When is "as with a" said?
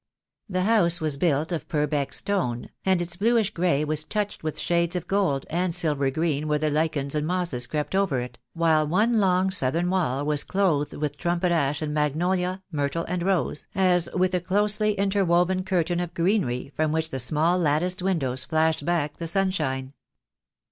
13.75-14.41